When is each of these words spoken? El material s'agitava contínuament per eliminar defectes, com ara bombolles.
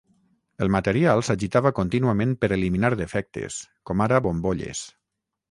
El 0.65 0.69
material 0.75 1.21
s'agitava 1.27 1.71
contínuament 1.79 2.33
per 2.45 2.49
eliminar 2.57 2.91
defectes, 3.03 3.61
com 3.91 4.03
ara 4.09 4.23
bombolles. 4.31 4.85